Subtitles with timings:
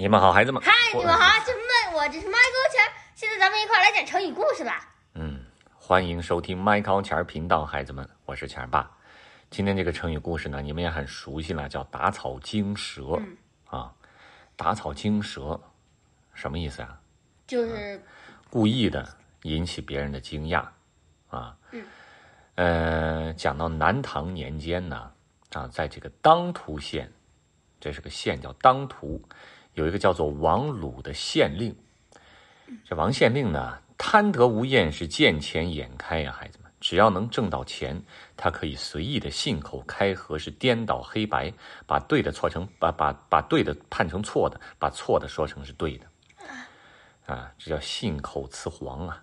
[0.00, 0.62] 你们好，孩子们。
[0.62, 2.80] 嗨，你们好，这是麦，我这是麦高钱。
[3.16, 4.88] 现在咱们一块来讲成语故事吧。
[5.14, 5.40] 嗯，
[5.74, 8.88] 欢迎收听麦高钱频道，孩子们，我是钱爸。
[9.50, 13.20] 今天这个成语故事呢，你们也很熟悉了，叫打草惊蛇。
[13.66, 13.92] 啊，
[14.54, 15.60] 打草惊蛇，
[16.32, 17.00] 什么意思啊？
[17.48, 18.00] 就是
[18.50, 19.04] 故意的
[19.42, 20.64] 引起别人的惊讶。
[21.28, 21.84] 啊，嗯，
[22.54, 25.10] 呃，讲到南唐年间呢，
[25.54, 27.12] 啊，在这个当涂县，
[27.80, 29.20] 这是个县叫当涂。
[29.78, 31.72] 有一个叫做王鲁的县令，
[32.84, 38.02] 这王县令呢，贪得无厌，是见钱眼开呀，孩子们，只要能挣到钱，
[38.36, 41.52] 他可以随意的信口开河，是颠倒黑白，
[41.86, 46.06] 把对的错成把把把对的判成错的，把错的说成是对的，
[47.32, 49.22] 啊，这叫信口雌黄啊。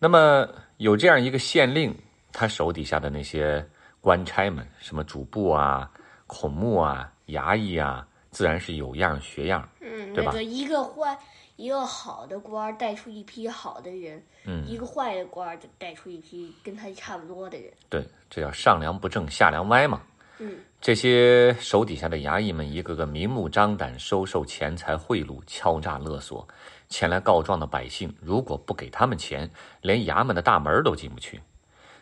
[0.00, 1.96] 那么有这样一个县令，
[2.32, 3.64] 他手底下的那些
[4.00, 5.88] 官差们，什么主簿啊、
[6.26, 8.04] 孔目啊、衙役啊。
[8.30, 10.30] 自然是有样学样，嗯，对吧？
[10.32, 11.18] 那个一个坏，
[11.56, 17.72] 一个好的官带出一批好的人，嗯，一个坏的官就带出一批跟他差不多的人。
[17.88, 20.00] 对，这叫上梁不正下梁歪嘛。
[20.38, 26.48] 嗯，这些手底下的衙役们，一个个明目张胆收受钱财贿赂，敲诈勒索，
[26.88, 29.50] 前来告状的百姓，如果不给他们钱，
[29.82, 31.38] 连衙门的大门都进不去。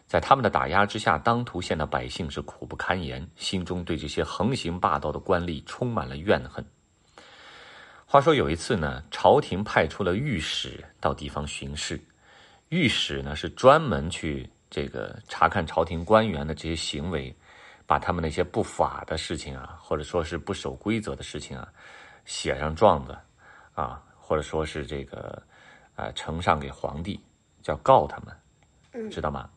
[0.08, 6.64] 在他们的打压之下，当涂县的百姓是苦不堪言，心中对这些横行霸道的官吏充满了怨恨。
[8.06, 12.00] 话说有一次呢，朝廷派出了御史到地方巡视，
[12.70, 17.36] 御史呢是专门去这个查看朝廷官员的这些行为，
[17.86, 21.68] 把他们那些不法的事情啊，或者说是不守规则的事情啊，
[22.24, 23.14] 写上状子，
[23.74, 25.42] 啊，或者说是这个，
[25.96, 27.22] 呃，呈上给皇帝，
[27.60, 29.50] 叫告他们，知道吗？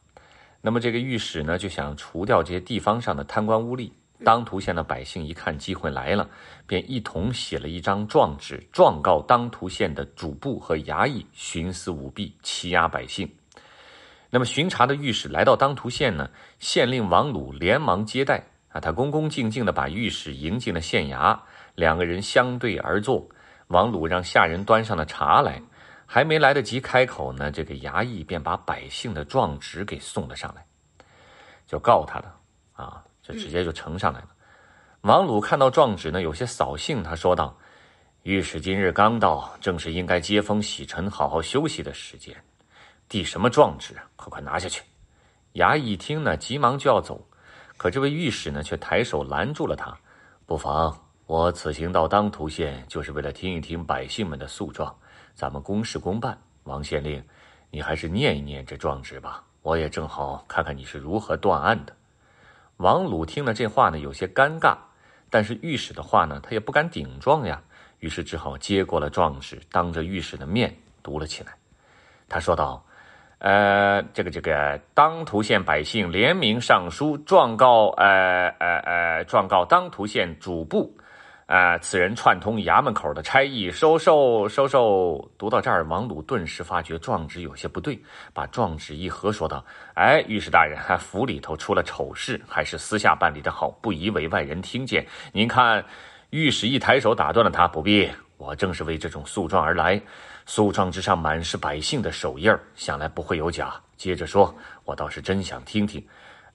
[0.61, 3.91] 那么这个御史呢，就想除掉这些地方上的贪官污吏。
[4.23, 6.29] 当涂县的百姓一看机会来了，
[6.67, 13.27] 便一同写了一张状纸，状告当涂县的主簿和衙役徇私舞弊，欺压百姓。
[14.29, 21.39] 那么巡查的御史来到当涂县呢，县令王鲁连忙接待啊，他恭恭敬敬地把御史迎进了县衙，
[21.73, 23.27] 两个人相对而坐。
[23.69, 25.59] 王鲁让下人端上了茶来。
[26.13, 30.65] 还没来得及开口呢，这个衙役便把百姓的状纸给送了上来，
[31.65, 32.29] 就告他的
[32.73, 34.27] 啊，就直接就呈上来了。
[35.03, 37.57] 王鲁看到状纸呢，有些扫兴，他说道
[38.23, 42.35] ：“御史今日刚到，正是应该接风洗尘、好好休息的时间，
[43.07, 43.95] 递什么状纸？
[44.17, 44.83] 快快拿下去！”
[45.55, 47.25] 衙役一听呢，急忙就要走，
[47.77, 49.97] 可这位御史呢，却抬手拦住了他
[50.45, 54.93] ：“不妨，我此行到当涂县，就是为了听一听百姓们的诉状。”
[55.33, 57.23] 咱们公事公办，王县令，
[57.69, 59.43] 你还是念一念这状纸吧。
[59.61, 61.95] 我也正好看看你是如何断案的。
[62.77, 64.75] 王鲁听了这话呢，有些尴尬，
[65.29, 67.61] 但是御史的话呢，他也不敢顶撞呀，
[67.99, 71.53] 于是只好接过了状纸，当着御史的面读了起来。
[72.27, 72.83] 他说道
[73.37, 80.95] ：“呃，这个这个，当涂县百姓联名上书状告，呃呃呃，状告当涂县主簿。”
[81.51, 81.77] 啊！
[81.79, 85.29] 此人串通衙门口的差役收受收受。
[85.37, 88.01] 读到这儿，王鲁顿时发觉状纸有些不对，
[88.33, 89.61] 把状纸一合，说道
[89.95, 95.05] ：“哎，御史大人，府里头出了丑事，还是私下办理的好，不宜为外人听见。
[95.33, 95.83] 您看。”
[96.31, 100.01] 御史一抬手打断了他：“不必，我正是为这种诉状而来。
[100.45, 103.73] 诉状之上满是百姓的手印儿，想来不会有假。
[103.97, 106.01] 接着说，我倒是真想听听。”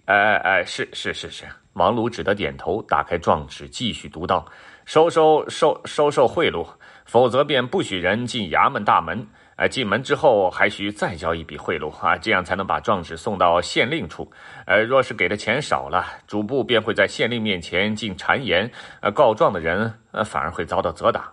[0.07, 1.45] 哎哎，是是是是。
[1.75, 4.47] 王鲁只得点头，打开状纸，继续读道。
[4.87, 6.65] 收收收收受贿赂，
[7.05, 9.27] 否则便不许人进衙门大门。
[9.57, 14.31] 呃，进门之后还需再交一笔贿赂啊，这样才能把状纸送到县令处。
[14.65, 18.71] 呃，若是给的钱少了，主簿便会在县令面前进谗言，
[19.01, 21.33] 呃，告状的人呃反而会遭到责打。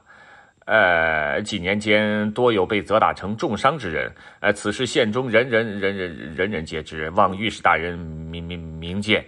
[0.66, 4.12] 呃，几年间多有被责打成重伤之人。
[4.40, 9.24] 呃，此事县中人人人人人人皆知，望御史大人明明明鉴。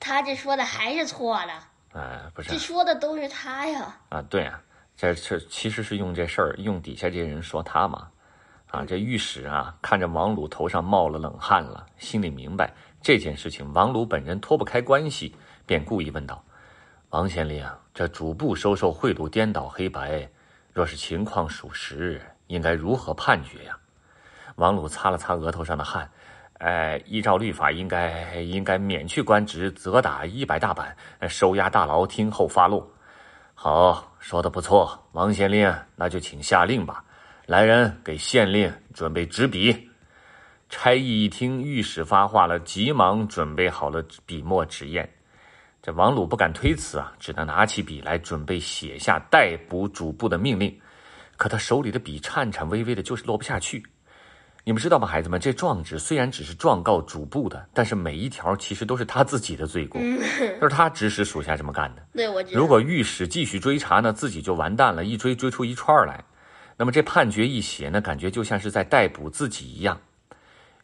[0.00, 1.68] 他这说的还是错了。
[1.96, 3.96] 哎，不是，这说的都是他呀！
[4.10, 4.60] 啊，对啊，
[4.94, 8.08] 这这其实是用这事儿用底下这些人说他嘛，
[8.70, 15.34] 啊，这御史啊，看着王鲁头上冒了冷汗了，心里明白这件事情王鲁本人脱不开关系，
[15.64, 16.44] 便故意问道
[17.08, 20.28] ：“王县令，这主簿收受贿赂颠倒黑白，
[20.74, 23.78] 若是情况属实，应该如何判决呀？”
[24.56, 26.10] 王鲁擦了擦额头上的汗。
[26.58, 30.96] 呃，依照律法，应该应该免去官职，责打一百大板，
[31.28, 32.90] 收押大牢，听候发落。
[33.54, 37.04] 好，说的不错，王县令，那就请下令吧。
[37.46, 39.90] 来人，给县令准备纸笔。
[40.68, 45.08] 差役一听御史发话了，急忙准备好了笔墨纸砚。
[45.82, 50.76] 这王鲁不敢推辞啊，只能拿起笔来准备写下逮捕主簿的命令。
[51.36, 53.84] 可他手里的笔颤颤巍巍的，就是落不下去。
[54.68, 55.38] 你们知道吗，孩子们？
[55.38, 60.02] 这状纸虽然只是状告主簿的，但是每一条其实都是他自己的罪过，
[60.60, 62.02] 都是他指使属下这么干的。
[62.12, 62.60] 对，我知道。
[62.60, 66.24] 如果御史继续追查呢，自己就完蛋了，一追追出一串来。
[66.76, 70.00] 那么这判决一写呢，感觉就像是在逮捕自己一样。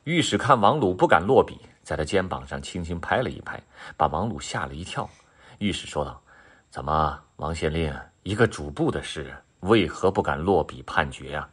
[0.05, 3.61] 御史看王鲁不敢落笔，在他肩膀上轻轻拍了一拍，
[3.97, 5.11] 把王鲁吓了一跳。
[5.59, 6.23] 御史说道
[6.71, 7.93] ：“怎么，王县令，
[8.23, 11.49] 一个主簿的事，为何不敢落笔判决呀？”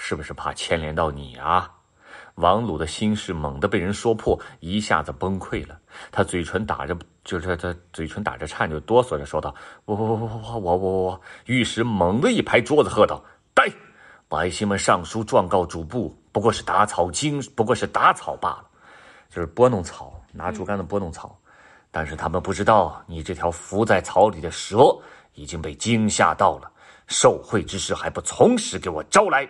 [0.00, 1.68] 是不是怕牵连到你啊？
[2.36, 5.76] 王鲁的心事猛地被人说破，一下子崩溃了。
[6.12, 9.52] 他嘴唇打着，就是他嘴唇打着颤，就哆嗦着说道
[9.86, 13.22] ：“我我我我我我我我！”御史猛地一拍桌子，喝道
[13.52, 13.68] ：“呆！
[14.28, 18.64] 百姓们上书状告主簿，不过是打草惊，不过是打草罢了，
[19.28, 21.36] 就是拨弄草，拿竹竿的拨弄草。
[21.90, 24.96] 但是他们不知道，你这条伏在草里的蛇
[25.34, 26.70] 已经被惊吓到了。
[27.08, 29.44] 受贿之事还不从实给我招来！”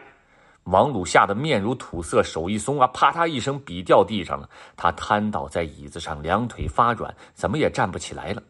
[0.70, 4.46] 王鲁吓得面如土色，手一松啊，啪嗒一声，笔掉地上了。
[4.76, 8.42] 他瘫倒在椅子上，两腿发软，怎么也站不起来了。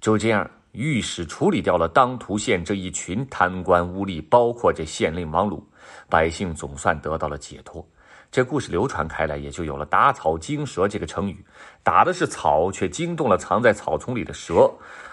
[0.00, 5.64] 就这样，御史处理掉了当涂县这一群贪官污吏，包括这县令王鲁，
[6.08, 7.86] 百姓总算得到了解脱。
[8.32, 11.44] 这故事流传开来，也就有了“打草惊蛇”这个成语。
[11.84, 14.68] 打的是草，却惊动了藏在草丛里的蛇。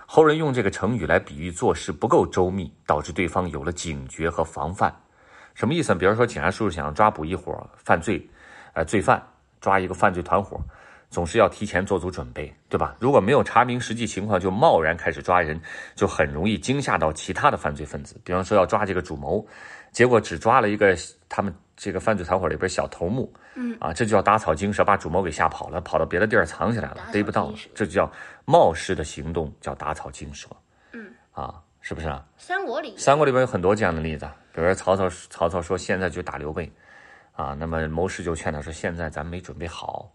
[0.07, 4.95] 后人用这个成语来比喻做事不够周密，导致对方有了警觉和防范。
[5.57, 5.97] 什么意思呢？
[5.97, 8.23] 比如说，警察叔叔想要抓捕一伙犯罪，
[8.73, 9.19] 呃，罪犯，
[9.59, 10.61] 抓一个犯罪团伙，
[11.09, 12.95] 总是要提前做足准备，对吧？
[12.99, 15.59] 如果没有查明实际情况就贸然开始抓人，
[15.95, 18.21] 就很容易惊吓到其他的犯罪分子。
[18.23, 19.43] 比方说要抓这个主谋，
[19.91, 20.95] 结果只抓了一个
[21.27, 28.11] 他们这个犯罪团伙里边小头目，嗯，啊，这就叫打草惊蛇，把主谋给吓跑了，跑到别的地儿藏起来了，逮不到了，这就叫
[28.45, 30.47] 冒失的行动，叫打草惊蛇，
[30.91, 32.23] 嗯，啊，是不是啊？
[32.37, 34.29] 三国里，三国里边有很多这样的例子。
[34.57, 36.67] 比如说曹操，曹操说现在就打刘备，
[37.33, 40.11] 啊，那么谋士就劝他说现在咱没准备好，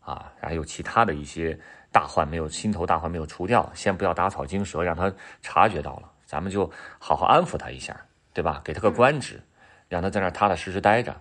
[0.00, 1.58] 啊，还有其他的一些
[1.90, 7.98] 大患没有心头大患没有除掉，先不要打草惊蛇，让他察觉到了，咱们就好好安抚他一下，
[8.34, 8.60] 对吧？
[8.62, 9.42] 给他个官职，
[9.88, 11.18] 让他在那儿踏踏实实待着，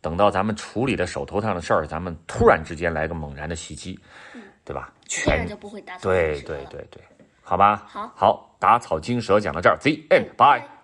[0.00, 3.96] 等到咱们处理的手头上的事儿，咱们突然之间来个猛然的袭击，
[4.64, 4.92] 对吧？
[5.06, 7.00] 全就不会打草惊蛇对对对对，
[7.42, 10.77] 好吧，好，好，打草惊蛇讲到这儿，The end，bye。